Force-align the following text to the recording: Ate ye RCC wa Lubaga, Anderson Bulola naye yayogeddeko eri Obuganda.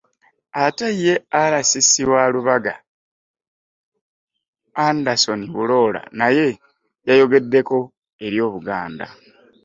Ate 0.63 0.87
ye 1.03 1.13
RCC 1.51 1.91
wa 2.11 2.23
Lubaga, 2.33 2.73
Anderson 4.87 5.41
Bulola 5.53 6.01
naye 6.19 6.47
yayogeddeko 7.07 7.77
eri 8.25 8.37
Obuganda. 8.47 9.07